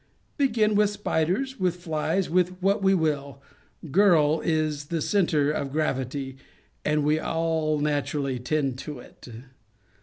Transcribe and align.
Begin 0.35 0.73
with 0.73 0.89
spiders, 0.89 1.59
with 1.59 1.75
flies, 1.75 2.27
with 2.27 2.59
what 2.59 2.81
we 2.81 2.95
will, 2.95 3.39
girl 3.91 4.41
is 4.43 4.85
the 4.85 4.99
centre 4.99 5.51
of 5.51 5.71
gravity, 5.71 6.37
and 6.83 7.03
we 7.03 7.19
all 7.19 7.77
naturally 7.77 8.39
tend 8.39 8.79
to 8.79 8.97
it. 8.97 9.27